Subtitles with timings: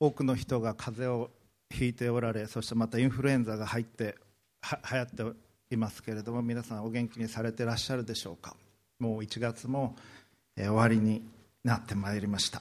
[0.00, 1.30] 多くの人が風邪を
[1.68, 4.16] ひいておられそしてまたインフルエンザが入って
[4.60, 8.56] は流行っていますけれども皆さんお元気にされてらっしゃるでしょうか？
[8.98, 9.96] もう1月も、
[10.56, 11.22] え終わりに
[11.64, 12.60] なってまいりました。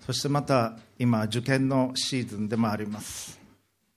[0.00, 3.38] そしてまた今受験のシーズンでもあります。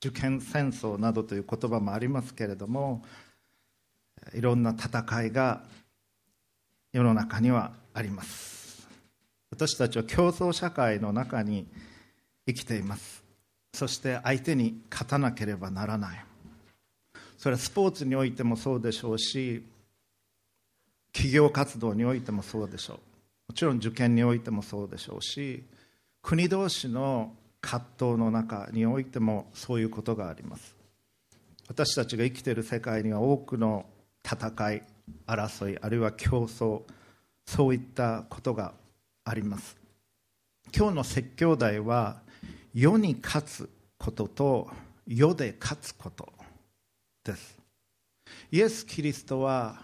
[0.04, 3.04] 受験戦争などという言葉もありますけれども
[4.34, 5.64] いろんな戦いが
[6.94, 8.56] 世の中にはあります。
[9.52, 11.68] 私たちは競争社会の中に
[12.46, 13.24] 生きています。
[13.73, 16.26] そして相手に勝たなければならない。
[17.38, 19.64] それはスポーツにおいてもそうでしょうし
[21.14, 22.98] 企業活動においてもそうでしょう。
[23.50, 25.64] もちろん受験においてもそうでしょうし
[26.22, 30.76] 国同士の葛藤の中においてもそういうことがあります。
[31.68, 33.86] 私たちが生きている世界には多くの
[34.26, 34.84] 戦い
[35.26, 36.82] 争いあるいは競争
[37.45, 38.73] そういったことが
[39.30, 39.75] あります。
[40.75, 42.22] 今日の説教題は
[42.73, 44.70] 世に勝つことと
[45.06, 46.31] 世で勝つこと
[47.25, 47.58] です。
[48.52, 49.81] イエス・キリストは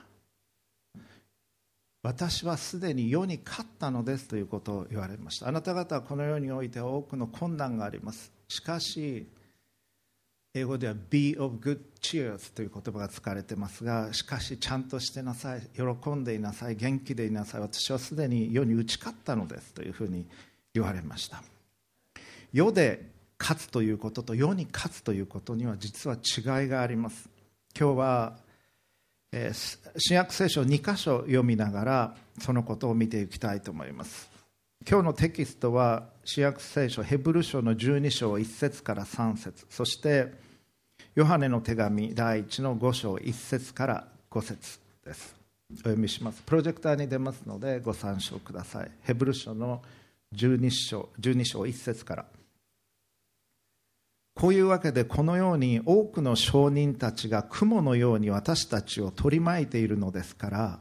[2.01, 5.47] 私はすでに世に勝ったのですということを言われました。
[5.47, 8.31] あなた方はこの世において多くの困難があります。
[8.47, 9.27] しかし
[10.55, 20.27] 英語では Be of good cheers という言葉が使われていますがしかしちゃんとしてなさい喜んでいなさい元気でいなさい私はすでに世に打ち勝ったのですというふうに
[20.73, 21.43] 言われました。
[22.51, 23.09] 世で
[23.39, 27.29] 勝つということと世に勝つということには実は違いがあります。
[27.77, 28.37] 今日は
[29.31, 29.51] え
[29.97, 34.32] 新約聖書を2箇所読みながらそのことを見ていきたいと思います。
[34.85, 39.65] 今日のテキストは新約聖書ヘブル書の12章1節から3節。
[39.69, 40.33] そして
[41.15, 45.35] ヨハネの手紙第1の5章1節から5節です。
[45.71, 46.43] お読みします。
[46.45, 48.91] プロジェクターに出ますのでご参照ください。
[49.03, 49.81] ヘブル書の
[50.35, 52.25] 12章 ,12 章1節から
[54.35, 60.79] 「こういうわけでこのように多くの証人たちが雲のように私たちを取り巻いているのですから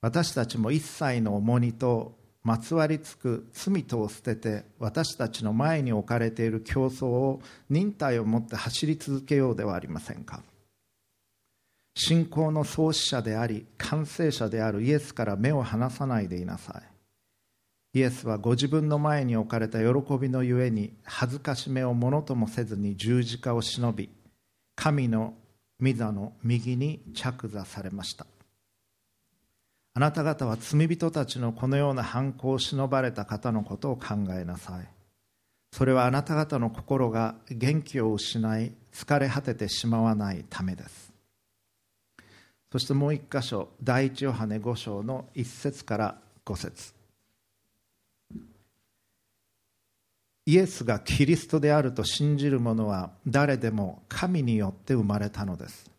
[0.00, 2.17] 私たちも一切の重荷と
[2.48, 10.42] まつわりつく罪とを捨てて私たちの前に置かれている競争を忍耐を持って走り続けようではありませんか。
[11.94, 16.80] 信仰の創始者であり完成者であるイエスから目を離さないでいなさ
[17.92, 17.98] い。
[17.98, 24.08] イエスはご自分の前に置かれた喜びのゆえに恥ずかしめをものともせずに十字架を忍び
[24.74, 25.34] 神の
[25.82, 28.26] 御座の右に着座されました。
[29.94, 34.88] あなた方は罪人たちのこのような犯行を忍ばれた方のことを考えなさい。
[35.72, 41.12] それはあなた方の心が元気を失い疲れ果ててしまわないためです。
[42.70, 46.94] そしてもう一箇所第一ヨハネ5章の1節から5節。
[50.46, 55.90] イエスがキリストであると信じる者は誰でも神によって生まれたのです。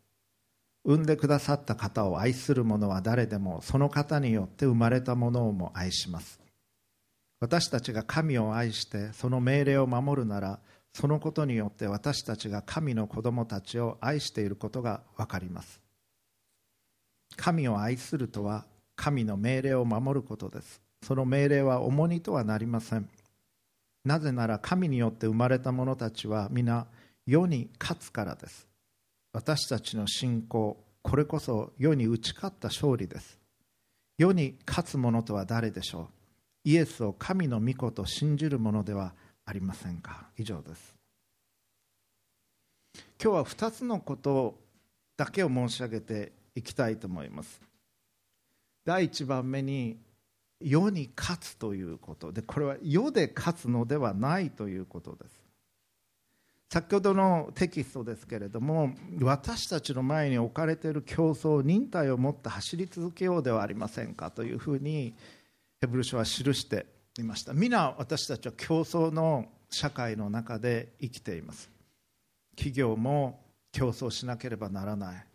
[0.83, 6.39] 産んでくださった方を愛する者は誰でもその方によって生まれたものをも愛します。
[7.39, 10.59] 私たちが神を愛してその命令を守るなら
[10.93, 15.79] そのことによって私たちが神の子供たちを愛していることが分かります。
[17.35, 18.65] 神を愛するとは
[18.95, 20.81] 神の命令を守ることです。
[21.03, 23.07] その命令は重荷とはなりません。
[24.03, 26.87] なぜなら神によって生まれた者たちは皆
[27.25, 28.68] 世に勝つからです。
[29.31, 33.39] 私たちの信仰これこそ世に打ち勝った勝利です。
[34.17, 36.69] 世に勝つ者とは誰でしょう？
[36.69, 39.13] イエスを神の御子と信じる者では
[39.45, 40.27] ありませんか？
[40.37, 40.95] 以上です。
[43.23, 44.59] 今日は2つのこと
[45.15, 47.61] だけを申し上げていきたいと思います。
[48.85, 49.97] 第1番目に
[50.59, 52.33] 世に勝つということ。
[52.33, 55.38] でこれは世で勝つのではないということです。
[56.71, 58.91] 先ほどのテキストですけれども
[59.21, 65.15] 私たちの前に置かれている競争忍耐を持って走り続けようではありませんかというふうに
[65.81, 66.85] ヘブル書は記して
[67.17, 67.53] いました。
[67.53, 71.71] 皆私たちは競争の社会の中で生きています。
[72.55, 73.39] 企業も
[73.71, 75.25] 競争しなければならない。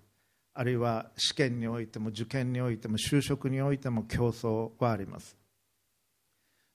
[0.55, 5.37] あるいは試験においても受験においても就職においても競争はあります。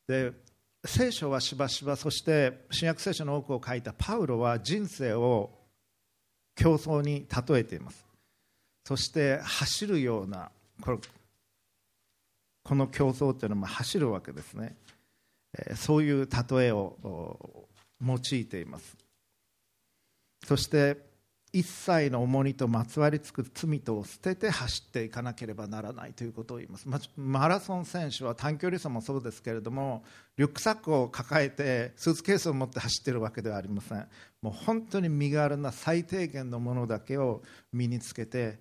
[0.08, 0.34] で
[0.86, 5.52] 聖書はしばしばそして新約聖書の多くを書いたパウロは人生を
[6.56, 8.06] 競争に例えています。
[8.86, 14.76] そして走るようなこの競争というのも走るわけですね。
[15.76, 17.68] そういう例えを
[18.02, 18.96] 用いています。
[20.48, 21.09] そして
[21.52, 26.88] 一切の重荷とまつわりつく罪とを捨てて走っていかなければならないということを言います。
[27.18, 30.04] マラソン選手は短距離走もそうですけれども
[30.38, 34.08] リュックサックを抱えてスーツケースを持って走っているわけではありません。
[34.42, 37.42] もう本当に身軽な最低限のものだけを
[37.74, 38.60] 身につけて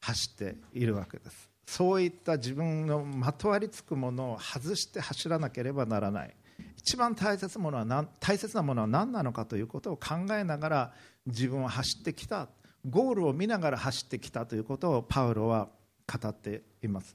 [0.00, 1.50] 走っているわけです。
[1.66, 6.34] そういった自分のまとわりつくものを外して走らなければならない。
[6.76, 10.92] 一番大切ものは大切なものは何なのかということを考えながら
[11.26, 12.48] 自分は走ってきた。
[12.88, 15.68] ゴールを見ながら走ってきたということをパウロは
[16.06, 17.14] 語っています。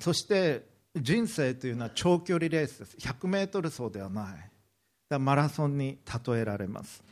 [0.00, 2.96] そして人生というのは長距離レースです。
[2.96, 4.34] 100m 走ではな
[5.10, 5.18] い。
[5.18, 7.02] マラソンに例えられます。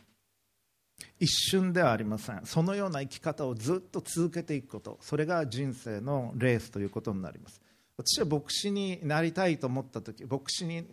[1.20, 2.40] 一瞬ではありません。
[2.44, 4.98] そのような生き方をずっと続けていくこと。
[5.00, 7.60] それが人生のレースということになります。
[7.96, 10.84] 私は牧師になりたいと思った時牧師に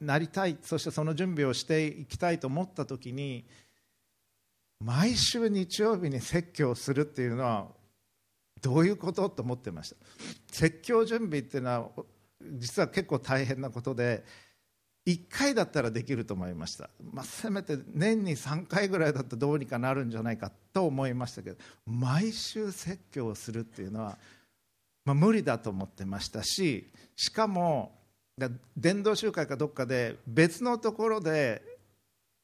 [0.00, 3.44] なりたいそしてその準備をしていきたいと思った時に
[4.80, 7.66] 毎週日曜日に説教するっていうのは
[8.62, 9.96] どういうことと思ってました。
[10.50, 11.88] 説教準備っていうのは
[12.40, 14.24] 実は結構大変なことで
[15.06, 21.56] 1回だったらできると思いました、まあ、せめて年に3回ぐらいだとどうにかなるんじゃないかと思いましたけど
[21.86, 24.18] 毎週説教をするっていうのは、
[25.06, 27.97] まあ、無理だと思ってましたししかも
[28.76, 31.62] 伝道集会かどっかで別のところで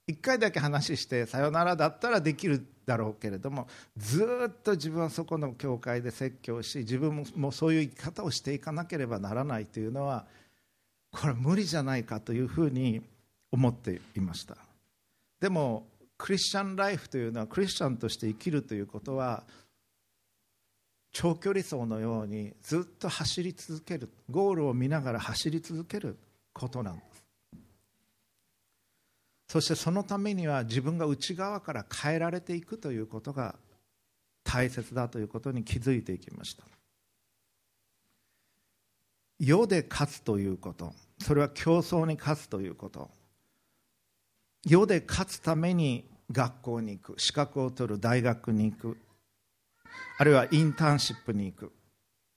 [0.09, 10.27] 1回だけ話してさよならだったらできるだろうけれどもずっと自分はそこの教会で説教し自分もそういう生き方をしていかなければならないというのは
[11.11, 13.01] これは無理じゃないかというふうに
[13.53, 14.57] 思っていました。
[15.41, 15.87] でも
[16.19, 19.45] クリスチャンライフというのはクリスチャンとして生きるということは
[21.15, 24.11] 長距離走のようにずっと走り続ける。
[24.29, 26.19] ゴールを見ながら走り続ける
[26.53, 27.25] ことなんです。
[29.49, 33.55] そしてそのためには自分が内側から変えられていくということが
[34.43, 36.65] 大切だということに気づいていきました。
[39.39, 40.93] 世で勝つということ。
[41.21, 43.09] それは競争に勝つということ。
[44.67, 47.21] 世で勝つために学校に行く。
[47.21, 48.01] 資格を取る。
[48.01, 48.99] 大学に行く。
[50.19, 51.73] あるいはインターンシップに行く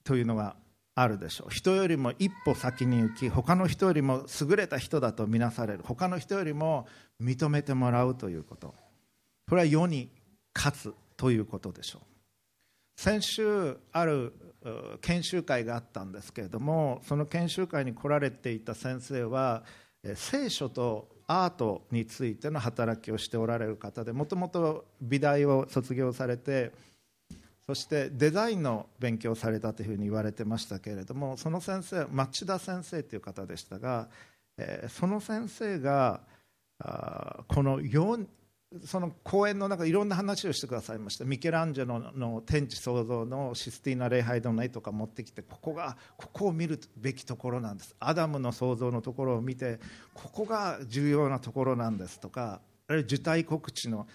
[0.04, 0.56] というのが
[0.94, 1.50] あるでしょう。
[1.50, 5.80] 人よりも一歩先に行き他の人よりも優れた人だと見なされる。
[5.84, 6.86] 他の人よりも
[7.20, 8.74] 認めてもらうということ。
[9.48, 10.10] これは世に
[10.54, 12.08] 勝つということでしょう。
[12.98, 14.32] 先週ある
[15.00, 19.62] 研修会があったんですけれどもその研修会に来られていた先生は
[20.16, 26.72] 聖書とアートについての働きをしておられる方でもともと美大を卒業されて
[27.68, 34.08] そしてデザインの勉強をされたというふうに言われてましたけれどもその先生町田先生という方でしたが、
[34.56, 36.22] えー、その先生が
[36.82, 37.78] あこの
[38.86, 41.24] その講演の中いろんな話をしてくださいました。
[41.24, 47.94] ミケランジェロの天地創造のシスティーナ礼拝堂の絵とか持ってきてここがここを見るべきところなんです。
[48.00, 49.78] アダムの創造のところを見て
[50.14, 54.06] ここが重要なところなんですとかあるいは受胎告知の、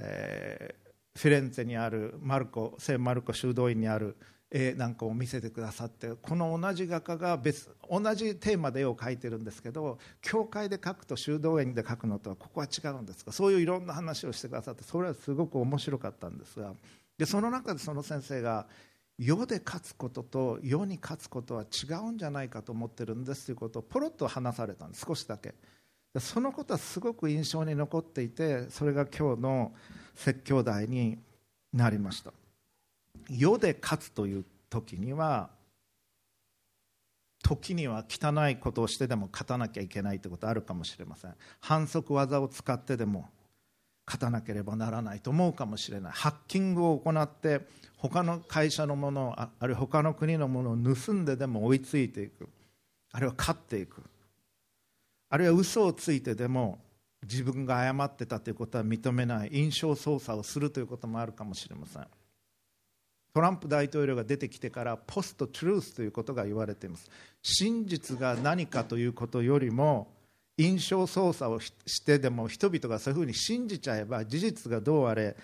[0.00, 0.87] えー
[1.18, 4.16] フィレンツェにあるマルコ聖マルコ修道院にある
[4.52, 13.32] 絵なんかを見せてくださってこの同じ画家が別同じテーマで絵を描いてるんですけど教会で描くと修道院で描くのとはここは違うんですか？
[13.32, 16.72] そういういろんな話をしてくださってそれはすごく面白かったんですが
[17.18, 18.66] でその中でその先生が
[19.18, 25.54] 世で勝つことと世に勝つことは違うんじゃないかと思ってるんですということをポロッと話されたんです少しだけ。
[26.16, 29.72] そのことはすごく印象に残っていてそれが今日の
[30.14, 31.18] 説教題に
[31.72, 32.32] なりました。
[33.28, 35.50] 世で勝つという時には
[37.42, 41.34] 時には汚いことをしてでも勝たなきゃいけないということあるかもしれません。
[41.60, 43.28] 反則技を使ってでも
[44.06, 46.12] 勝たなければならないと思うかもしれない。
[46.12, 47.60] ハッキングを行って
[47.96, 52.48] 他の会社のものあるいは他の国のものを盗んででも追いついていく。
[53.12, 54.02] あるいは勝っていく。
[55.30, 56.78] あるいは嘘をついてでも
[57.22, 62.06] 自分が誤ってたということは認めない印象操作をするということもあるかもしれません。
[63.34, 67.10] トランプ大統領が出てきてからポスト・トゥルースということが言われています。
[67.42, 70.08] 真実が何かということよりも
[70.56, 71.72] 印象操作をし
[72.04, 75.36] てでも人々がそういうふうに信じちゃえば事実がどうあれ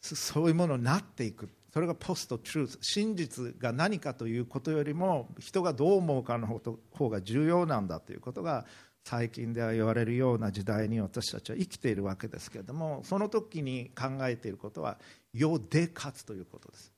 [0.00, 1.48] そういうものになっていく。
[1.72, 6.60] それがポスト・トゥルース真実が何かということよりも人がどう思うかの
[6.90, 8.66] 方が重要なんだということが
[9.04, 14.98] 最近では言われるような時代に私たちは生きているわけですけれどもその時に考えていることは
[15.32, 16.92] 世で勝つということです。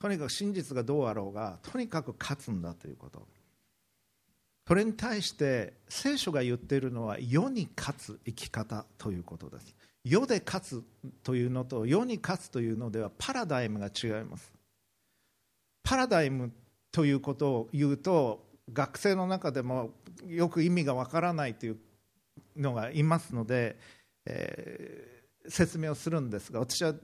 [0.00, 3.26] とにかく真実がどうあろうがとにかく勝つんだということ。
[4.66, 9.74] それに対して聖書が言っているのは世に勝つ生き方ということです。
[10.04, 10.84] 世で勝つ
[11.22, 14.52] というのと世に勝つというのではパラダイムが違います。
[15.82, 16.52] パラダイム
[16.92, 19.90] ということを言うと学生の中でも
[20.26, 21.78] よく意味がわからないという
[22.56, 23.76] のがいますので、
[24.26, 26.94] えー、説明をするんですが私は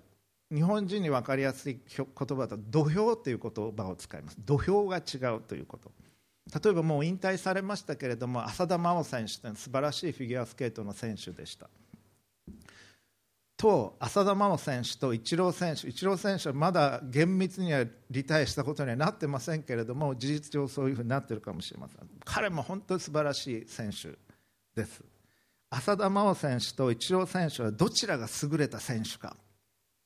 [0.54, 4.36] 日本人に分かりやすい言葉だと土俵という言葉を使います。
[4.44, 5.90] 土俵が違うということ。
[6.62, 11.70] 例えばもう引退されましたけれども浅田真央選手というのは素晴らしいフィギュアスケートの選手でした。
[13.64, 22.00] と浅田真央選手とイチロー選手イチロー選手はまだ厳密にはリタイアしたことにはなってませんけれども事実上そういうふうになっているかもしれません。
[22.26, 24.18] 彼も本当に素晴らしい選手
[24.78, 25.02] です。
[25.71, 29.35] 浅田真央選手とイチロー選手はどちらが優れた選手か。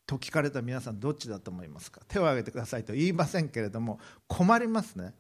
[0.07, 2.00] と聞かれた皆さんどっちだと思いますか。
[2.07, 3.99] 手を挙げてくださいと言いませんけれども
[4.29, 5.15] 困りますね。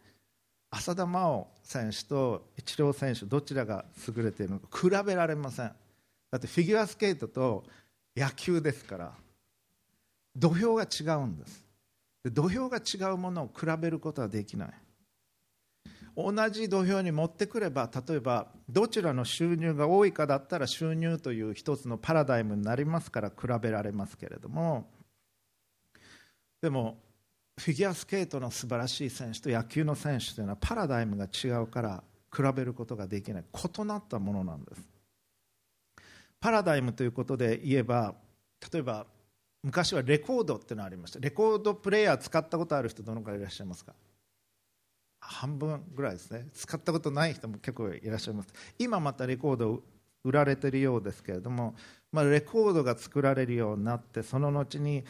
[0.70, 4.78] 浅田真央選手とイチロー選手どちらが優れているのか。
[4.80, 5.72] 比べられません。
[6.30, 7.64] だってフィギュアスケートと
[8.18, 9.12] 野球ですから
[10.34, 11.64] 土俵が違うんです。
[12.24, 14.68] 土俵が違うものを比べることはできない。
[16.16, 24.90] 同じ土俵に持ってくれば例えばどちらの収入が多いかだったら収入という一つのパラダイムになりますから比べられますけれども
[26.60, 26.98] でも
[27.56, 32.02] フィギュアスケートの素晴らしい選手と野球の選手というのはパラダイムが違うから
[32.34, 33.44] 比べることができない。
[33.44, 34.97] 異なったものなんです。
[36.40, 38.14] パラダイムということで言えば
[38.72, 39.06] 例えば
[39.62, 41.18] 昔はレコードっていうのがありました。
[41.18, 43.92] レコードプレーヤー使ったことある人どのくらいいらっしゃいますか？
[45.20, 46.46] 半分ぐらいですね。
[46.54, 48.48] 使ったことない人も結構いらっしゃいます。
[48.78, 49.82] 今またレコード
[50.24, 51.74] 売られてるようですけれども、
[52.12, 55.04] まあ、レコードが作られるようになってその後に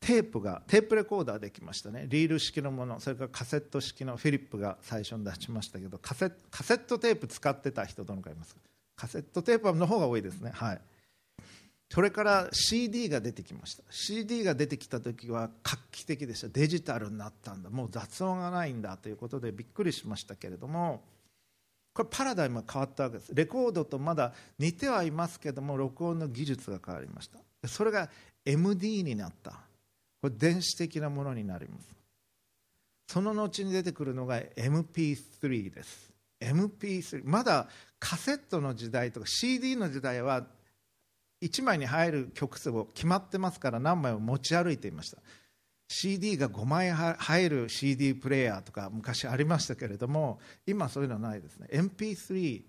[0.00, 2.06] テープがテープレコーダーできましたね。
[2.08, 8.60] リール式のものそれからカセット式のフィリップが最初に出しましたけどカセカセットテープ使ってた人どのくらいいますか？
[8.98, 10.50] カセットテープの方が多いですね。
[10.52, 10.80] はい。
[11.90, 13.84] それから CD が出てきました。
[13.90, 16.48] CD が出てきた時は画期的でした。
[16.48, 17.70] デジタルになったんだ。
[17.70, 21.02] もう雑音がないんだということでびっくりしましたけれども
[21.94, 23.34] これパラダイムが変わったわけです。
[23.34, 27.38] レコードとまだ似てはいますけども録音の技術が変わりました。
[27.68, 28.10] それが
[28.44, 29.52] MD になった。
[30.20, 31.88] これ電子的なものになります。
[33.06, 36.12] その後に出てくるのが MP3 です。
[36.40, 40.46] MP3 まだカセットの時代とか CD の時代は
[41.42, 45.18] 1枚に入る曲数を決まってますから何枚も持ち歩いていました。
[45.88, 51.68] CD が5枚入る CD プレーヤーとか昔ありましたけれども今そういうのはないですね。
[51.72, 52.62] MP3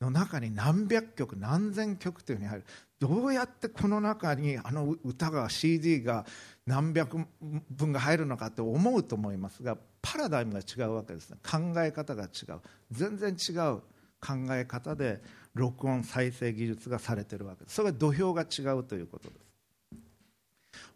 [0.00, 2.64] の中に何百曲何千曲というふうに入る。
[3.00, 6.26] どうやってこの中にあの歌が CD が
[6.66, 7.26] 何百
[7.70, 11.38] 分が入るのかって思うと思いますがパラダイムが違うわけですね。
[11.42, 12.60] 考え方が違う。
[12.92, 13.82] 全然違う。
[14.20, 15.20] 考え方で
[15.54, 17.76] 録音再生技術がされてるわけです。
[17.76, 19.48] それは土俵が違うということです。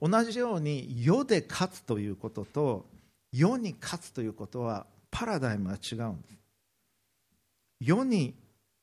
[0.00, 2.86] 同じように世で勝つということと
[3.32, 6.38] 世に勝つということはパラダイムが違うんです。
[7.80, 8.34] 世に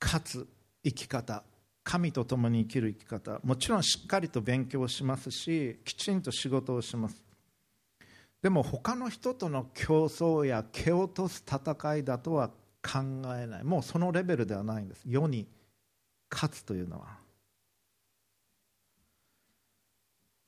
[0.02, 0.48] 勝つ
[0.84, 1.44] 生き方
[1.84, 7.24] 神と共に生きる生き方もちろんしっかりと勉強しますしきちんと仕事をします。
[8.42, 12.50] でも他の人との競争や蹴落とす戦いだとは
[12.82, 13.00] 考
[13.36, 13.64] えない。
[13.64, 15.04] もうそのレベルではないんです。
[15.06, 15.48] 世に
[16.30, 17.18] 勝つというのは。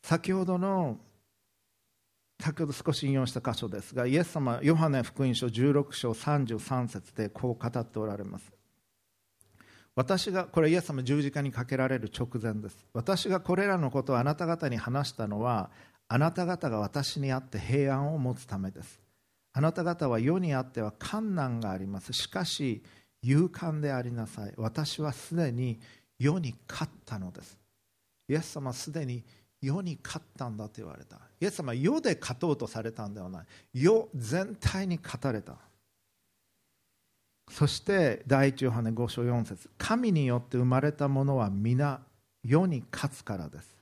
[0.03, 0.97] 先ほどの
[2.39, 8.51] 先ほど少し引用した箇所ですがイエス様ヨハネ福音書16章33節でこう語っておられます。
[9.93, 12.87] 私がこれイエス様十字架にかけられる直前です。
[12.93, 15.69] 私がこれらのことをあなた方に話したのは
[16.07, 18.99] あなた方が私にあって平安を持つためです。
[19.53, 22.13] あなた方は世にあっては困難があります。
[22.13, 22.81] しかし
[23.21, 24.53] 勇敢でありなさい。
[24.57, 25.79] 私はすでに
[26.17, 27.57] 世に勝ったのです。
[28.29, 29.23] イエス様はすでに
[29.61, 31.17] 世に勝ったんだと言われた。
[31.39, 33.45] イエス様は世で勝とうとされたんではない。
[33.73, 35.55] 世全体に勝たれた。
[37.51, 39.69] そして第一ヨハネ5章4節。
[39.77, 41.99] 神によって生まれたものは皆
[42.43, 43.80] 世に勝つからです。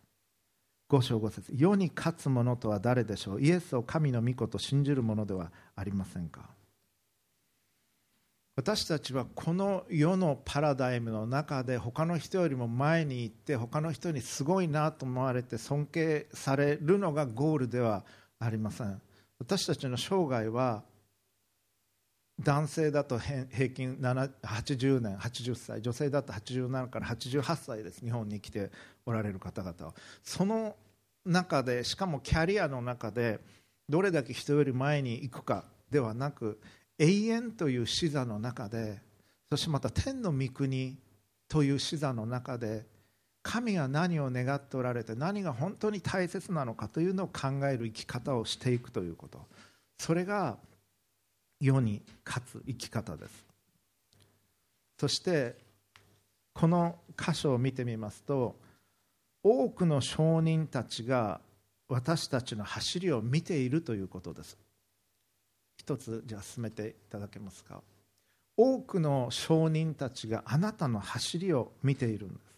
[0.90, 1.52] 5章5節。
[1.56, 3.42] 世に勝つ者とは誰でしょう？
[3.42, 6.50] イエスを神の御子と信じる者ではありませんか？
[8.56, 18.04] 私たちはこの世のパラダイムの中で他の人よりも前に行って他の人にすごいなと思われて尊敬されるのがゴールでは
[18.40, 19.00] ありません。
[19.38, 20.84] 私たちの生涯は
[22.42, 25.82] 男性だと平均80年80歳。
[25.82, 28.02] 女性だと87から88歳です。
[28.02, 28.72] 日本に来て。
[29.10, 29.94] おられる方々は。
[30.24, 30.76] その
[31.26, 33.40] 中でしかもキャリアの中で
[33.90, 36.62] どれだけ人より前に行くかではなく
[36.98, 39.02] 永遠という死座の中で
[39.50, 40.98] そしてまた天の御国
[41.48, 42.86] という死座の中で
[43.42, 49.40] 神が何を願っておられて何が本当に大切なのかというのを考える生き方をしていくということ。
[49.98, 50.58] それが
[51.60, 53.46] 世に勝つ生き方です。
[55.00, 55.56] そして
[56.54, 58.60] この箇所を見てみますと
[59.44, 61.42] 多くの証人たちが
[61.88, 64.58] 私たちの走りを見ているということです。
[65.78, 67.82] 一つじゃあ進めていただけますか。
[68.58, 72.50] 多くの証人たちがあなたの走りを見ているんです。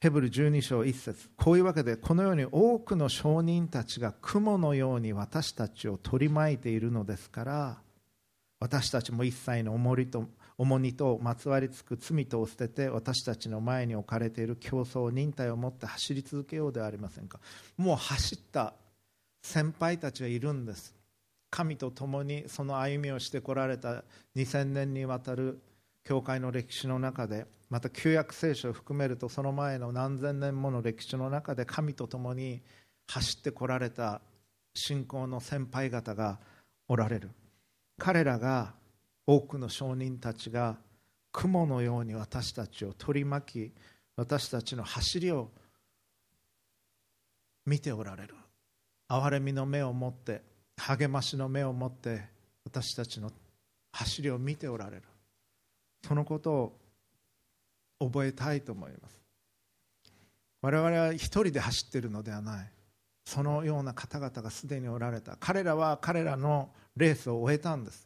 [0.00, 1.30] ヘブル12章1節。
[1.36, 7.78] こういうわけでこのように多くの証人たちが雲のように私たちを取り巻いているのですから
[8.60, 10.28] 私たちも一切の重りと
[10.58, 17.40] 重荷とまつわりつく罪とを捨てて私たちの前に置かれている競争忍耐を持って走り続けようではありませんか。
[17.76, 18.74] もう走った
[19.42, 20.94] 先輩たちがいるんです。
[21.50, 25.60] 神と共にその歩みをしてこられた2000年にわたる
[26.04, 32.62] 教会の歴史の中でまた旧約聖書を含めるとその前の何千年もの歴史の中で神と共に
[33.08, 34.20] 走ってこられた
[34.74, 36.38] 信仰の先輩方が
[36.88, 37.30] おられる。
[37.98, 38.74] 彼らが
[39.26, 40.76] 多くの証人たちが
[41.32, 43.72] 雲のように私たちを取り巻き
[44.16, 45.50] 私たちの走りを
[47.66, 48.34] 見ておられる。
[49.08, 50.42] 憐れみの目を持って
[50.76, 52.24] 励ましの目を持って
[52.64, 53.30] 私たちの
[53.92, 55.02] 走りを見ておられる。
[56.06, 56.78] そのことを
[58.00, 59.20] 覚えたいと思います。
[60.62, 62.72] 我々は一人で走っているのではない。
[63.24, 65.36] そのような方々がすでにおられた。
[65.38, 68.05] 彼らは彼らのレースを終えたんです。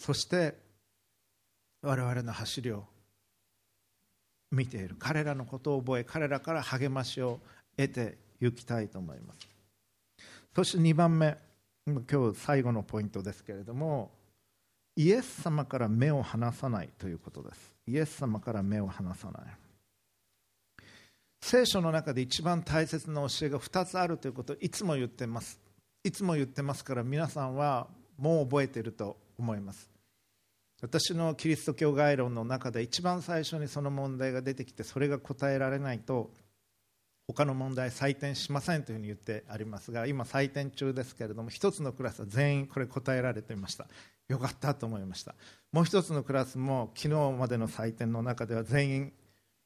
[0.00, 0.54] そして
[1.82, 2.84] 我々の走りを
[4.50, 4.96] 見ている。
[4.98, 7.38] 彼らのことを覚え彼らから励ましを
[7.76, 9.46] 得ていきたいと思います。
[10.56, 11.36] そして2番目
[11.86, 14.10] 今日最後のポイントですけれども
[14.96, 17.74] イエス様から目を離さないということです。
[17.86, 19.42] イエス様から目を離さない。
[21.42, 25.60] 聖書の中で一番大切な教えが2つあるということをいつも言ってます。
[26.02, 27.86] いつも言ってますから皆さんは
[28.16, 29.89] もう覚えていると思います。
[30.82, 36.30] 私のキリスト教概論の中で一番最初にその問題が出てきてそれが答えられないと
[37.26, 43.86] 他の問題採点しませんというふうに言ってありますが今採点中ですけれども1つのクラスは全員これ答えられていました。
[44.28, 45.34] よかったと思いました。
[45.72, 49.12] もう1つのクラスも昨日までの採点の中では全員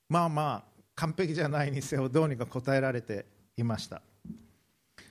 [0.08, 4.02] まあまあ完璧じゃないにせよどうにか答えられていました。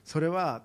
[0.04, 0.63] それは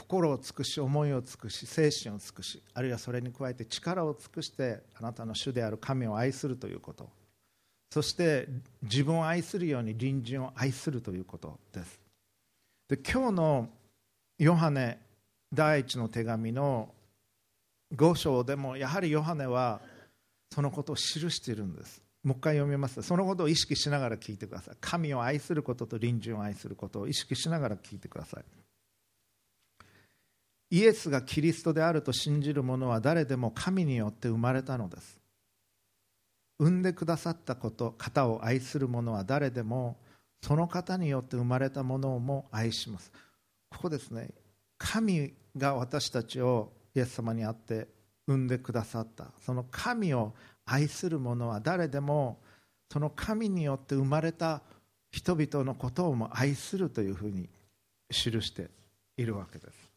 [0.00, 7.08] 心を尽くし思いを尽くし精神を尽くしあるいはそれに加えて力を尽くしてあなたの主である神を愛するということ。
[7.90, 8.46] そして
[8.82, 12.00] 自分を愛するように隣人を愛するということです。
[12.88, 13.68] で今日の
[14.38, 14.98] ヨハネ
[15.52, 16.94] 第一の手紙の
[17.94, 19.80] 5章でもやはりヨハネは
[20.54, 22.02] そのことを記しているんです。
[22.22, 23.02] もう一回読みます。
[23.02, 24.76] そのことを意識しながら聞いてください。
[24.80, 28.44] 神を愛することと隣人を愛することを意識しながら聞いてください。
[30.70, 35.18] イエスがキリストであると信じる者は誰でも神によって生まれたのです。
[36.58, 39.96] 産んでくださったこと方を愛する者は誰でも
[40.42, 43.10] その方によって生まれたものも愛します。
[43.70, 44.30] ここですね。
[44.78, 47.88] 神が私たちをイエス様に会って
[48.26, 49.26] 産んでくださった。
[49.44, 52.38] その神を愛する者は誰でも
[52.92, 54.62] その神によって生まれた
[55.10, 57.48] 人々のことをも愛するというふうに
[58.10, 58.68] 記して
[59.16, 59.90] いるわけです。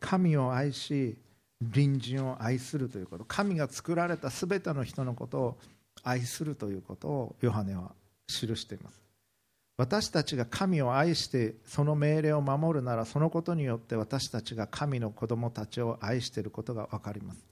[0.00, 1.16] 神を愛し
[1.60, 5.58] 隣人を愛するということ神が作られた全ての人のことを
[6.04, 7.92] 愛するということをヨハネは
[8.28, 9.00] 記しています。
[9.76, 17.46] 私たちが神を愛してその命令を守るならそのことによって私たちが神の子供たちを愛していることが分かります。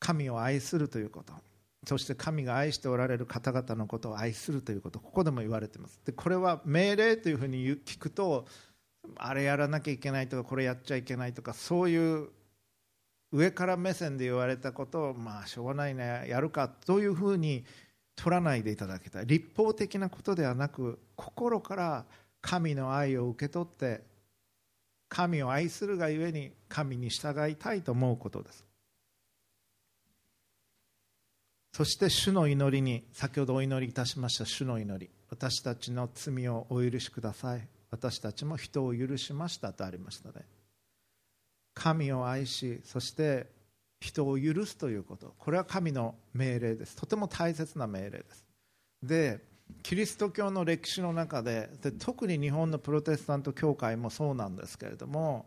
[0.00, 1.32] 神を愛するということ
[1.86, 6.00] そして神が愛しておられる方々のことを愛するということここでも言われています。
[6.04, 8.46] でこれは命令というふうに聞くと
[9.16, 12.28] あれやらなきゃいけないとかこれやっちゃいけないとかそういう
[13.32, 17.64] 上から目線で言われたことをまあしょうがないねやるかというふうに
[18.16, 19.26] 取らないでいただきたい。
[19.26, 22.04] 立法的なことではなく心から
[22.40, 24.02] 神の愛を受け取って
[25.08, 28.64] 神を愛するがゆえに神に従いたいと思うことです。
[31.72, 37.77] そして主の祈りに先ほどお祈りいたしました主の祈り私たちの罪をお許しください。
[37.90, 40.44] 私たちも人を許しましたとありましたね。
[41.74, 43.46] 神を愛しそして
[44.00, 45.34] 人を許すということ。
[45.38, 46.96] これは神の命令です。
[46.96, 48.44] とても大切な命令です。
[49.02, 49.40] で
[49.82, 55.46] キリスト教の歴史の中でで特に日本のプロテスタント教会もそうなんですけれども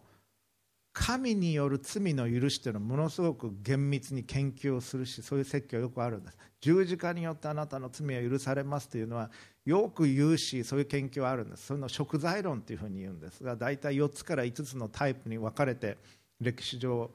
[0.94, 6.38] 神による罪の許しというのはものすごく厳密に研究をするしそういう説教よくあるんです。
[6.60, 9.32] 十字架によってあなたの罪は許されますというのは
[9.66, 11.68] よく言うしそういう研究はあるんです。
[11.68, 15.98] その食材論というふうに言うんですが大体4つから5つのタイプに分かれて
[16.40, 17.12] 歴史上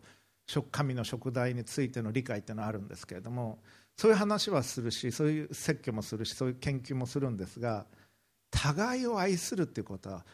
[0.70, 3.58] 神の食材についての理解というのはあるんですけれども
[3.96, 7.86] そういう話はするしそういう説教もするしそういう研究もするんですが
[8.50, 10.24] 互いを愛するということは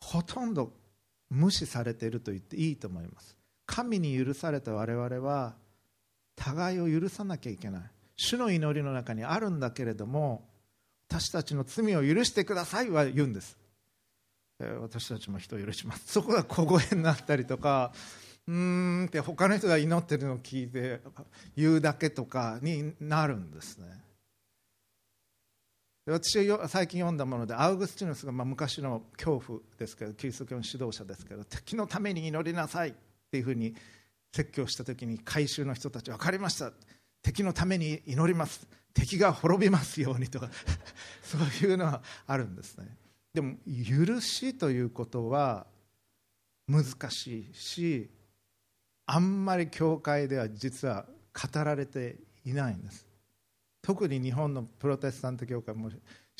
[0.00, 0.72] ほとんど
[1.28, 3.36] 無視されていると言っていいと思います。
[3.66, 5.54] 神に許された我々は
[6.34, 7.82] 互いを許さなきゃいけない。
[8.16, 10.47] 主の祈りの中にあるんだけれども
[11.10, 13.56] 私たちの罪を許してくださいは言うんです、
[14.80, 16.12] 私たちも人を許します。
[16.12, 17.92] そこが小声になったりとか
[18.46, 21.00] うーんって他の人が祈ってるのを聞いて
[21.56, 23.86] 言うだけとかになるんですね。
[26.06, 32.92] 私が最近読んだものでアウグスティヌスがまあ昔の恐怖ですけどキリスト教の指導者ですけど敵のために祈りなさいっ
[33.30, 33.74] ていうふうに
[34.34, 36.72] 説教した時に改宗の人たち分かりました。
[37.22, 38.66] 敵のために祈ります。
[38.94, 40.50] 敵が滅びますようにとか
[41.22, 42.96] そういうのはあるんですね。
[43.32, 45.66] でも許しということは
[46.66, 48.10] 難しいし
[49.06, 53.06] あんまり教会では実は語られていないんです。
[53.82, 55.90] 特に日本のプロテスタント教会も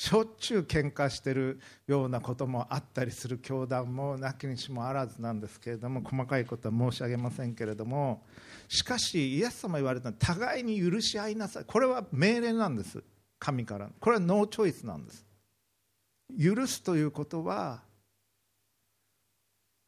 [0.00, 1.58] しょっちゅう喧嘩してる
[1.88, 8.22] ようなこともあったりする教団もなきにしもあらずなんですけれども細かいことは申し上げませんけれども
[8.68, 11.64] しかしイエス様言われたのは互いに許し合いなさい。
[11.64, 13.02] これは命令なんです。
[13.40, 15.26] 神からこれはノーチョイスなんです。
[16.40, 17.82] 許すということは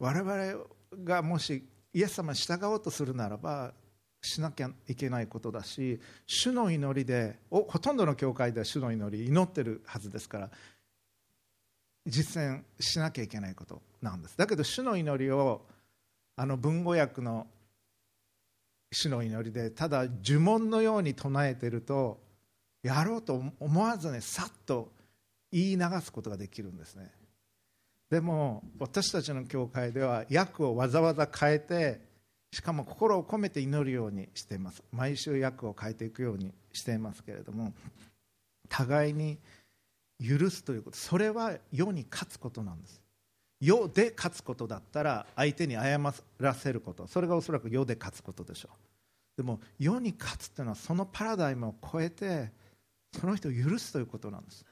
[0.01, 0.65] 我々
[1.05, 3.73] がもしイエス様に従おうとするならば
[4.23, 10.51] しなきゃいけないことだし主の祈りでほとんどの教会では主の祈り祈ってるはずですから
[12.07, 14.37] 実践しなきゃいけないことなんです。
[14.37, 15.63] だけど主の祈りを
[16.37, 17.47] あの文語訳の
[18.93, 22.21] 主の祈りでただ呪文のように唱えてると
[22.83, 24.91] やろうと思わずねさっと
[25.53, 27.11] 言い流すことができるんですね。
[28.11, 32.10] でも私たちの教会では訳をわざわざ変えて
[32.53, 34.83] しかも心を込めて祈るようにしています。
[34.93, 37.73] 毎週訳を変えていくようにしていますけれども
[38.69, 39.39] 互いに
[40.21, 40.97] 許すということ。
[40.97, 43.01] それは世に勝つことなんです。
[43.61, 45.99] 世で勝つことだったら相手に謝
[46.39, 47.07] らせること。
[47.07, 48.77] それがおそらく世で勝つことでしょう。
[49.37, 52.53] でも世に勝つというのはそのパラダイムを超えて
[53.19, 54.65] その人を許すということなんです。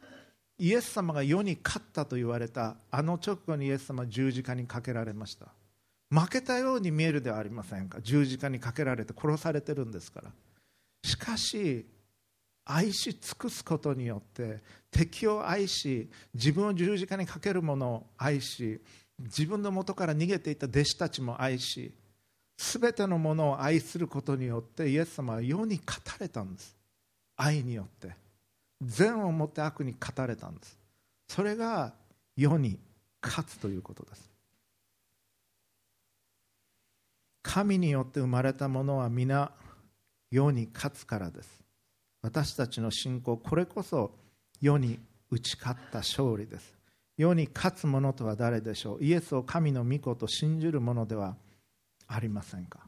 [0.59, 5.47] イエス様が世に勝ったと言われたあの直後にイエス様は十字架にかけられました。
[6.11, 8.01] 負けたように見えるではありませんか？
[8.01, 10.31] 十字架にかけられて殺されてるんですから。
[11.05, 11.87] しかし
[12.65, 18.81] 愛し尽くすことによって敵を愛し自分を十字架にかける者を愛し
[19.19, 21.93] 自分の元から逃げていた弟子たちも愛し
[22.57, 25.83] 全てのものを愛することによってイエス様は世に語
[26.21, 26.77] れたんです。
[27.37, 28.15] 愛によって。
[28.81, 30.79] 善をもって悪に語れたんです。
[31.29, 31.93] それが
[32.37, 32.79] 世に
[33.23, 34.28] 勝つということです。
[37.49, 39.53] 神によって生まれたものは皆
[40.31, 41.65] 世に勝つからです。
[42.21, 44.11] 私たちの信仰これこそ
[44.61, 44.99] 世に
[45.31, 46.75] 打ち勝った勝利です。
[47.17, 49.03] 世に勝つ者とは誰でしょう。
[49.03, 51.37] イエスを神の御子と信じる者では
[52.07, 52.81] ありませんか。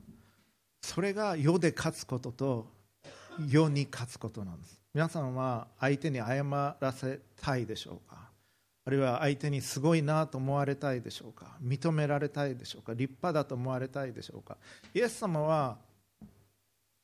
[0.83, 2.67] それが世で勝つことと
[3.49, 4.79] 世に勝つことなんです。
[4.93, 6.45] 皆さんは相手に謝
[6.79, 8.30] らせたいでしょうか。
[8.87, 11.57] あるいは相手にすごいなと思われたいでしょうか？
[11.63, 12.95] 認められたいでしょうか？
[12.95, 14.57] 立派だと思われたいでしょうか？
[14.95, 15.77] イエス様は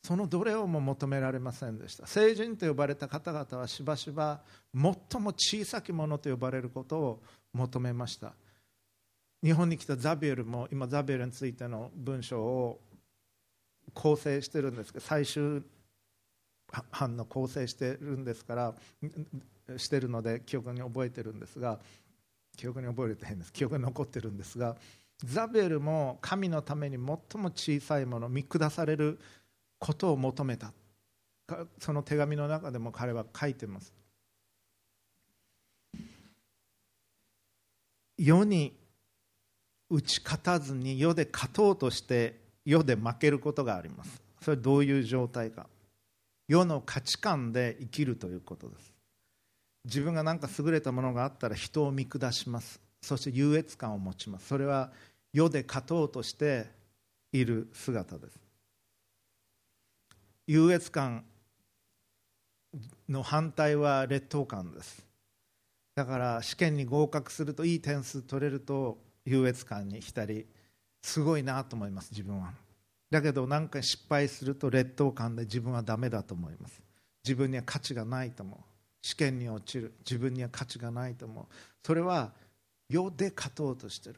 [0.03, 2.07] そのどれをも求められませんでした。
[2.07, 4.41] 聖人と呼ばれた方々はしばしば
[4.75, 8.33] 最も小さきものと呼ばれることを求めました。
[9.43, 12.81] 日本に来たザビエルも今ザビエルについての文章を
[13.95, 15.62] 構成してるんですけど最終
[16.91, 18.75] 班の構成してるんですから
[19.77, 21.79] してるので記憶に覚えてるんですが
[22.57, 23.53] 記憶に覚えて変です。
[23.53, 24.77] 記憶に残ってるんですが
[25.25, 27.03] ザベルも神のために最
[27.41, 29.19] も小さいもの見下される
[29.79, 30.73] ことを求めた。
[31.79, 33.93] その手紙の中でも彼は書いてます。
[38.19, 38.75] 世に
[39.89, 44.23] 打ち勝たずに世で勝とうとして世で負けることがあります。
[44.41, 45.67] それどういう状態か。
[46.49, 48.96] 世の価値観で生きるということです。
[49.87, 52.81] 自分が何か優れたものがあったら人を見下します。
[53.01, 54.49] そして優越感を持ちます。
[54.49, 54.90] それは
[55.33, 56.66] 世で勝とうとして
[57.33, 58.38] いる姿です。
[60.49, 61.25] 優越感
[63.09, 65.07] の反対は劣等感です。
[65.94, 70.46] だから試験に合格するといい点数取れると優越感に浸り
[71.03, 72.53] すごいなと思います自分は。
[73.11, 76.83] だけど何か失敗すると劣等感で自分はダメだと思います。
[77.25, 78.76] 自分には価値がないと思う。
[79.07, 81.47] 試験に落ちる自分には価値がないと思う。
[81.85, 82.33] それは
[82.88, 84.16] 世で勝とうとしてる。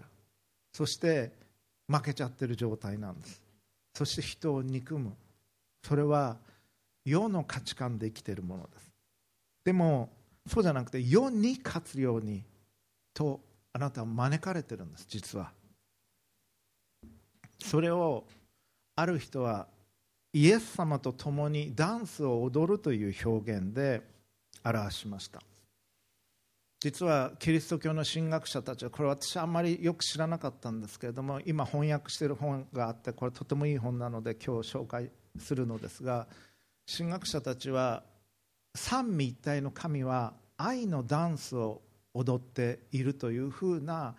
[0.72, 1.30] そして
[1.86, 3.42] 負けちゃってる状態なんです。
[3.92, 5.12] そして人を憎む。
[5.86, 6.38] それは
[7.04, 8.90] 世の価値観で生きてるものです。
[9.62, 10.08] でも
[10.46, 12.42] そうじゃなくて世に勝つように
[13.12, 13.42] と
[13.74, 15.52] あなたは招かれてるんです実は。
[17.62, 18.24] それを
[18.96, 19.66] ある人は
[20.32, 24.16] イエス様と共にダンスを踊るという表現で
[24.64, 25.40] 表しました。
[26.80, 36.28] 実はキリスト教の神学者たちはこれ私あんまりよく知らなかったんですけれども今翻訳している本があってこれとてもいい本なので今日紹介するのですが
[36.86, 38.04] 神学者たちは
[38.76, 41.82] 三位一体の神は愛のダンスを
[42.14, 44.14] 踊っているというふうな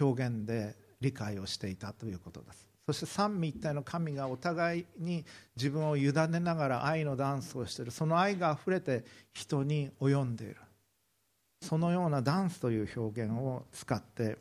[0.00, 2.67] 表現で理解をしていたということです。
[2.88, 5.22] そして三位一体の神がお互いに
[5.56, 7.90] 自分を委ねながら愛のダンスをしている。
[7.90, 10.56] その愛があふれて人に及んでいる。
[11.60, 14.38] そのようなダンスという表現を使って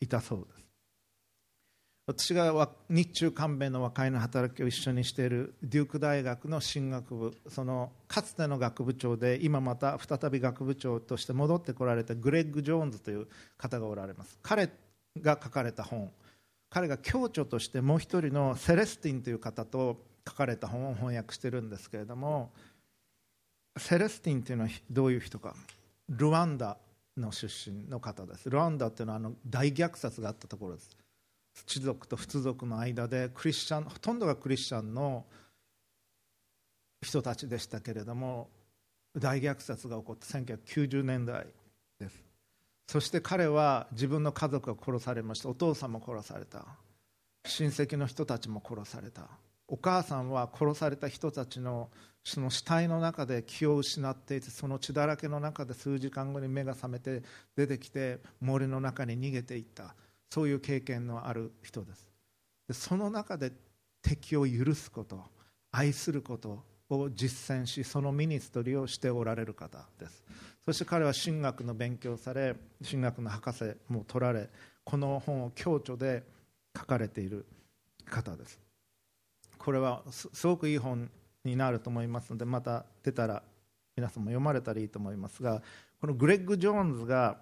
[0.00, 0.66] いたそうです。
[2.06, 14.38] 私が日中韓米の和解の働きを一緒にしているデューク大学の進学部そのかつての学部長で今また再び学部長として戻ってこられたグレッグ・ジョーンズという方がおられます。
[14.42, 14.68] 彼
[15.22, 16.12] が書かれた本。
[16.70, 22.50] 彼が共著としてもう一人のセレスティンという方と書かれた本を翻訳してるんですけれども
[23.78, 25.54] セレスティンというのはどういう人か。
[26.08, 26.78] ルワンダ
[27.16, 28.48] の出身の方です。
[28.48, 30.90] ルワンダというのはあの大虐殺があったところです。
[31.66, 35.24] 土族と仏族の間でクリスチャンほとんどがクリスチャンの
[37.02, 38.50] 人たちでしたけれども
[39.16, 41.46] 大虐殺が起こって1990年代
[41.98, 42.25] です。
[42.86, 45.48] そして彼は自分の家族が殺されました。
[45.48, 46.64] お父さんも殺された。
[47.44, 49.28] 親戚の人たちも殺された。
[49.68, 51.90] お母さんは殺された人たちの
[52.22, 57.22] その死体の中で気を失っていてその血だらけの中で数時間後に目が覚めて
[57.56, 59.94] 出てきて森の中に逃げていった。
[60.30, 62.08] そういう経験のある人です。
[62.68, 63.52] でその中で
[64.02, 65.24] 敵を許すこと
[65.72, 70.22] 愛することを実践しそのミニストリーをしておられる方です。
[70.66, 74.48] そして彼は神学の勉強され神学の博士も取られ
[74.82, 76.24] この本を共著で
[76.76, 77.46] 書かれている
[78.04, 78.58] 方です。
[79.58, 81.08] これはすごくいい本
[81.44, 83.42] になると思いますのでまた出たら
[83.96, 85.62] 皆さんも読まれたらいいと思いますが
[86.00, 87.38] このグレッグ・ジョーンズが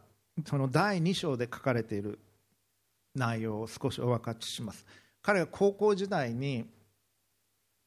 [0.46, 2.18] その第2章で書かれている
[3.14, 4.84] 内容を少しお分かちします。
[5.22, 6.66] 彼が高校時代に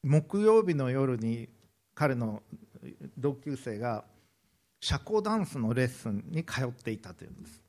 [0.02, 1.48] 木曜日の夜に
[1.94, 2.42] 彼の
[3.16, 4.04] 同級生が
[4.80, 7.60] 社交ダンスのレッスンに通っていたというんです。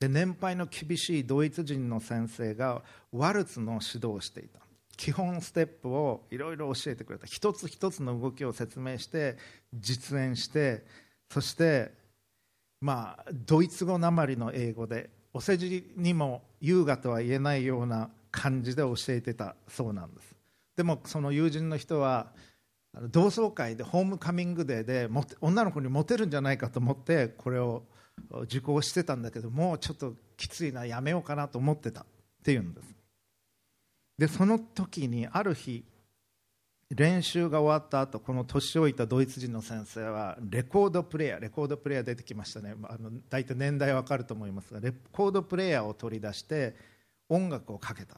[0.00, 2.82] で年配の厳しいドイツ人の先生が
[3.12, 4.60] ワルツの指導をしていた。
[4.96, 7.26] 基本ステップをいろいろ教えてくれた。
[7.26, 9.36] 一つ一つの動きを説明して
[9.74, 10.84] 実演して
[11.30, 11.92] そして
[12.80, 20.34] まあドイツ語なまりの英語でお世辞にも優雅とは言えないような感じで教えてたそうなんです。
[20.76, 22.28] でもその友人の人は
[23.10, 25.08] 同窓会でホームカミングデーで
[25.40, 27.84] 女の子にモテるんじゃないかと思ってこれを
[28.42, 32.04] 受講してたんだけどもうちょっときついなやめようかなと思ってたっ
[32.42, 32.94] ていうんです。
[34.18, 35.84] でその時にある日
[36.90, 42.74] 練習が終わった後この年老いたドイツ人の先生はレコードプレーヤーレコードプレーヤー出てきましたね。
[42.82, 46.74] あの大体年代わかると思いますがレコードプレーヤーを取り出して
[47.28, 48.16] 音楽をかけた。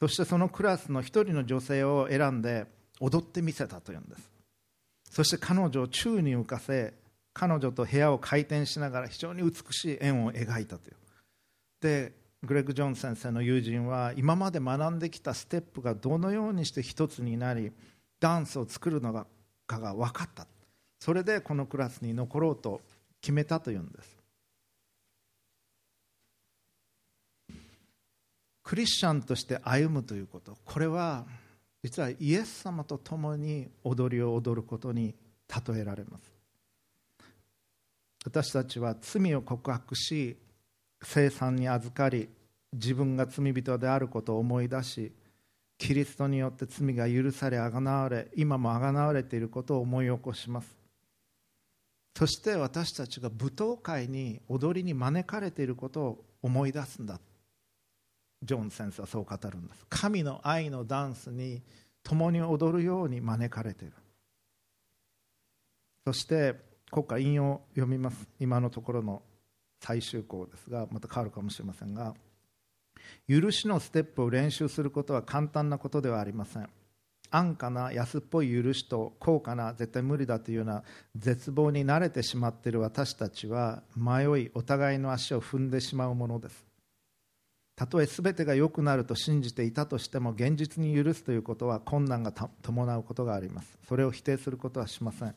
[0.00, 2.66] そしてそのクラスの一人の女性を選んで
[3.00, 4.30] 踊ってみせたというんです。
[5.10, 6.94] そして彼女を宙に浮かせ
[7.32, 10.96] 彼女と部屋を回転しながら非常に美しい円を描いたという。
[11.80, 17.72] でグレッグ・ジョン先生の友人は今まで学んできたステップがどのようにして一つになり
[18.20, 19.12] ダンスを作るの
[19.66, 20.46] かが分かった。
[21.00, 22.80] それでこのクラスに残ろうと
[23.20, 24.18] 決めたというんです。
[28.62, 30.56] クリスチャンとして歩むということ。
[30.64, 31.26] これは
[31.84, 35.14] 実はイエス様と共に踊りを踊ることに
[35.68, 36.32] 例えられます。
[38.24, 40.34] 私たちは罪を告白し
[41.02, 42.30] 生産に預かり
[42.72, 45.12] 自分が罪人であることを思い出し
[45.76, 50.74] キリストによって罪が許されあがなわれ今もあがなわれていることを思い起こします。
[52.16, 57.20] そして私たちが舞踏会に踊りに招かれていることを思い出すんだ。
[58.44, 59.86] ジョン先生はそう語るんです。
[59.88, 61.62] 神の愛のダンスに
[62.02, 63.94] 共に踊るように招かれている。
[66.06, 66.54] そして
[66.90, 68.28] 国家引用読みます。
[68.38, 69.22] 今のところの
[69.80, 72.14] 最終項ですがまた変わるかもしれませんが
[73.28, 76.68] 許しのステップを練習することは簡単なことではありません。
[77.30, 80.84] 安価な安っぽい許しと高価な絶対無理だというような
[81.16, 86.73] 絶望に慣れてしまっている私たちは迷いお互いの足を踏んでしまうものです。
[87.76, 93.78] たとえ全てが良くなると信じていたとしても現実に許すということは困難が伴うことがあります。
[93.88, 95.34] それを否定することはしません。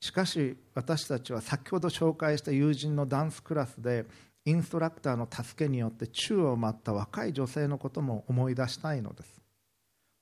[0.00, 4.04] しかし私たちは先ほど紹介した友人のダンスクラスで
[4.44, 9.40] インストラクターの助けによって宙を舞った若い女性のことも思い出したいのです。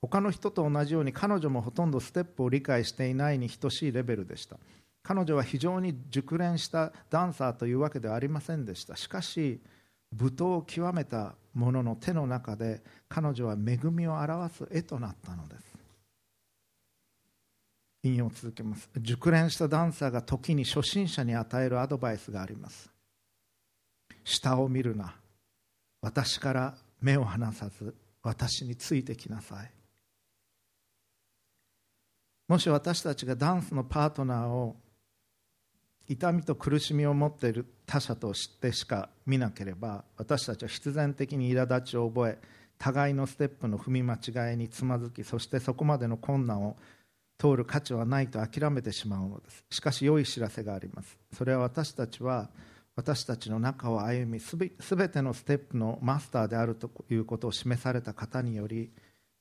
[0.01, 4.57] 他の人と同じように彼女もほとんどステップを理解していないに等しいレベルでした。
[5.03, 8.95] 彼女は非常に熟練したダンサーというわけではありませんでした。
[8.95, 9.59] しかし
[10.17, 15.75] 舞踏を極めた者の手の中で彼女は恵みを表す絵となったのです。
[18.03, 18.89] 引用を続けます。
[18.97, 22.89] 熟練したダンサーが時に初心者に与えるアドバイスがあります。
[24.23, 25.15] 下を見るな。
[26.01, 29.71] 私から目を離さず私についてきなさい。
[32.47, 34.75] もし私たちがダンスのパートナーを
[36.07, 42.37] 痛みと苦しみを持っている他者としてしか見なければ私たちは必然的に苛立ちを覚え
[42.77, 46.75] 互いのステップの踏み間違いにつまずきそしてそこまでの困難を
[47.37, 49.65] 通る価値はないと諦めてしまうのです。
[49.69, 51.17] しかし良い知らせがあります。
[51.33, 52.49] それは私たちは
[52.95, 54.69] 私たちの中を歩みすべ
[55.09, 58.89] てのステップのマスターであるということを示された方により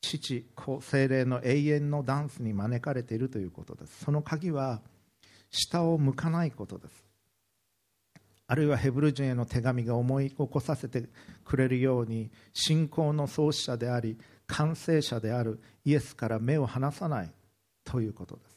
[0.00, 4.04] 父子精霊の永遠のダンスに招かれているということです。
[4.04, 4.80] その鍵は
[5.54, 7.04] 下を向かないことです。
[8.46, 11.04] あるいはヘブル人への手紙が思い起こさせて
[11.44, 17.32] くれるように信仰の創始者であり完成者であるイエスから目を離さない
[17.84, 18.56] ということです。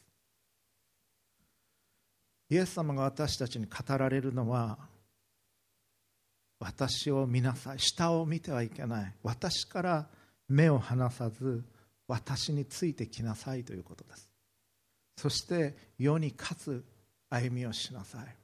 [2.50, 4.78] イエス様が私たちに語られるのは
[6.58, 7.78] 私を見なさい。
[7.78, 9.14] 下を見てはいけない。
[9.22, 10.08] 私から
[10.48, 11.62] 目を離さず
[12.08, 14.27] 私についてきなさいということです。
[15.18, 16.84] そして世に勝つ
[17.28, 18.36] 歩みをしなさい。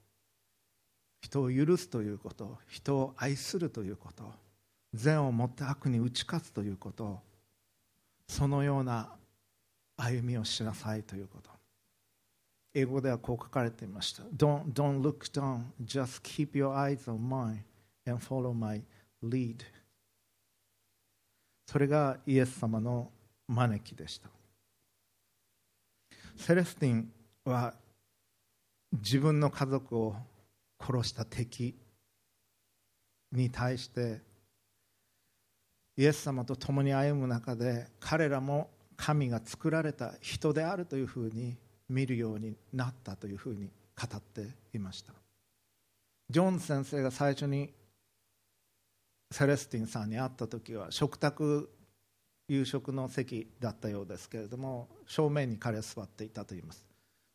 [1.20, 4.24] 人を許すということ人を愛するということ
[4.92, 7.20] 善をもって悪に打ち勝つということ
[8.28, 9.08] そのような
[9.96, 11.50] 歩みをしなさいということ。
[12.74, 14.24] 英語ではこう書かれていました。
[14.24, 15.66] Don't, don look down.
[15.84, 17.62] Just keep your eyes on mine
[18.04, 18.82] and follow my
[19.22, 19.58] lead.
[21.66, 23.12] それがイエス様の
[23.46, 24.28] 招きでした。
[26.36, 27.10] セレスティン
[27.44, 27.74] は
[28.92, 30.16] 自分の家族を
[30.80, 31.74] 殺した敵
[33.32, 34.20] に対して
[35.96, 41.56] イエス様と共に歩む中で彼らも神が作られた人であるというふうに
[41.88, 45.12] 見るようになったというふうに語っていました。
[46.30, 47.70] ジョン先生が最初に
[49.30, 51.70] セレスティンさんに会った時は食卓
[52.48, 56.84] 夕食の席だったようですけれども正面に彼は座っていたといいます。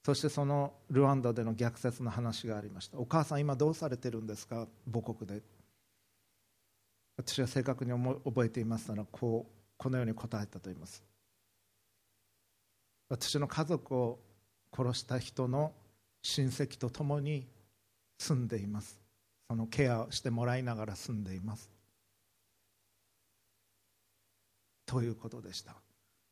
[0.06, 2.98] そしてそのルワンダでの虐殺の話がありました。
[2.98, 5.41] お母さん今どうされてるんですか母国で？
[7.17, 11.04] 私が正確に覚えていますならこうこのように答えたと言います。
[13.10, 14.19] 私の家族を
[14.76, 15.74] 殺した人の
[16.22, 17.48] 親戚と共に
[18.19, 19.00] 住んでいます。
[19.50, 21.69] そのケアをしてもらいながら住んでいます。
[24.89, 25.75] ということでした。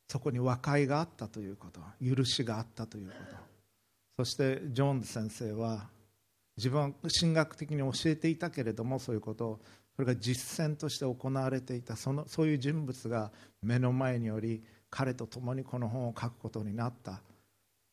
[0.10, 1.80] そこに和解があったということ。
[2.04, 3.36] 許しがあったということ。
[4.17, 5.88] そしてジョーンズ先生は
[6.56, 9.60] 自分は神学的に教えていたけれどもそういうことを
[9.96, 11.96] それが実践として行われていた。
[11.96, 17.22] そのそういう人物が目の前により彼と共にこの本を書くことになった。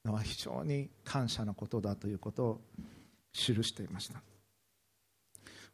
[0.05, 2.61] のは非常に感謝のことだということを
[3.33, 4.23] 記していました。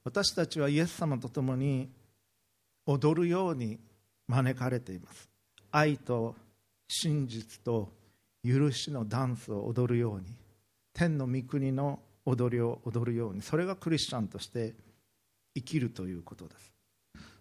[0.05, 1.91] 私たちはイエス様と共に
[2.87, 3.79] 踊るように
[4.31, 5.29] 招かれています。
[5.73, 6.35] 愛と
[6.89, 7.93] 真実と
[8.45, 10.27] 許しのダンスを踊るように
[10.95, 14.75] 天の御国の踊りを踊るようにそれがクリスチャンとして
[15.55, 16.73] 生きるということです。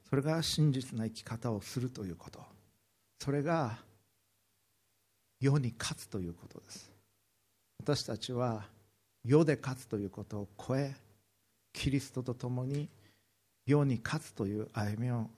[0.10, 2.40] それが真実な生き方をするということ。
[3.20, 3.78] それが
[5.40, 6.92] 世に勝つということです。
[7.80, 8.66] 私たちは
[9.24, 10.96] 世で勝つということを超え
[11.72, 12.90] キリストと共に
[13.66, 15.30] 世に勝つという歩みを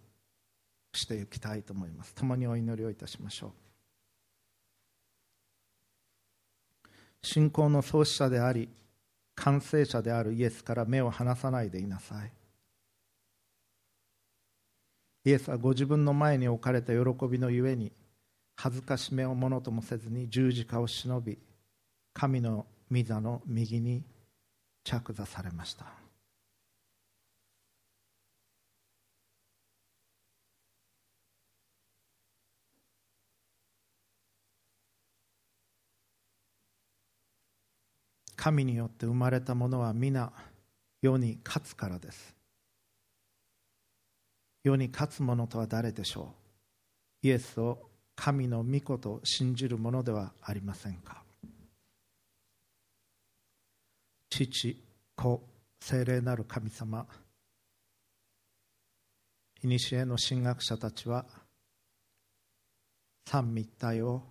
[0.93, 2.13] していきたいと思います。
[2.15, 3.51] 共にお祈りをいたしましょう。
[7.23, 8.69] 信仰の創始者であり
[9.35, 12.31] 完成者であるイエスから目を離さないでいなさい。
[15.23, 17.91] イエスはご自分の前に置かれた喜びのゆえに
[18.55, 21.37] 恥ずかしめをものともせずに十字架を忍び
[22.13, 24.03] 神の御座の右に
[24.83, 26.00] 着座されました。
[38.43, 40.33] 神によって生まれたものは皆
[40.99, 42.35] 世に勝つからです。
[44.63, 46.33] 世に勝つ者とは誰でしょ
[47.23, 47.27] う？
[47.27, 47.77] イエスを
[48.15, 51.21] 神の御子と信じるものではありませんか？
[54.31, 54.75] 父
[55.15, 55.43] 子
[55.79, 57.05] 聖霊なる神様
[59.61, 59.77] 古
[60.07, 61.25] の神学者たちは
[63.27, 64.23] 三密体を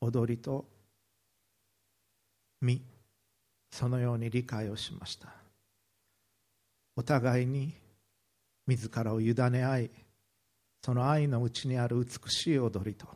[0.00, 0.66] 踊りと
[2.60, 2.82] 身
[3.70, 5.40] そのように理解をしました。
[6.96, 7.72] お互いに
[8.66, 9.90] 自らを委ね合い
[10.84, 13.06] その愛のうちにある美しい踊りと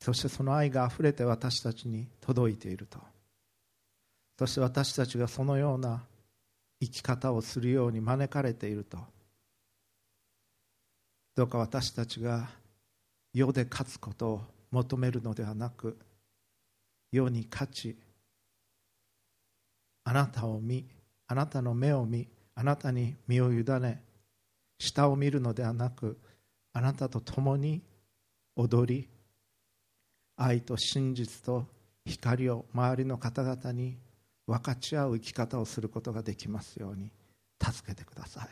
[0.00, 2.98] そしてその愛があふれて私たちに届いていると
[4.38, 6.02] そして私たちがそのような
[6.80, 8.98] 生き方をするように招かれていると
[11.34, 12.48] どうか私たちが
[13.32, 15.96] 世で勝つことを求めるのではなく
[17.12, 17.96] 世に勝ち
[20.08, 20.86] あなたを見
[21.26, 24.04] あなたの目を見あなたに身を委ね
[24.78, 26.16] 下を見るのではなく
[26.72, 27.82] あなたと共に
[28.54, 29.08] 踊り
[30.36, 31.66] 愛と真実と
[32.04, 33.98] 光を周りの方々に
[34.46, 37.10] 分かち合う生き方をすることができますように
[37.60, 38.48] 助けてください。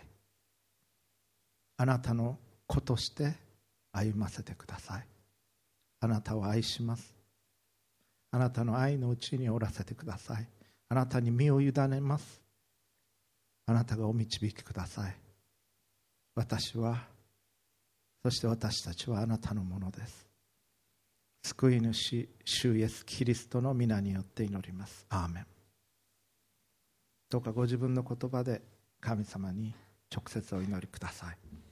[1.77, 2.37] あなたの
[2.67, 3.33] 子として
[3.93, 5.07] 歩ませてください。
[6.01, 7.15] あなたを愛します。
[8.33, 10.49] あなたの愛のうちにおらせてください。
[10.89, 12.41] あなたに身を委ねます。
[13.67, 15.17] あなたがお導きください。
[16.35, 17.07] 私は
[18.23, 20.27] そして私たちはあなたのものです。
[21.43, 25.07] 救い主主イエスキリストの皆によって祈ります。
[25.11, 25.47] アーメン。
[27.29, 28.63] どうかご自分の言葉で
[29.01, 29.75] 神様に
[30.11, 31.64] 直接お祈りください。